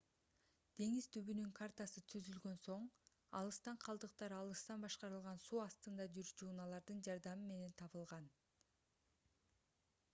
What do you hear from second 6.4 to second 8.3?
унаалардын жардамы менен табылган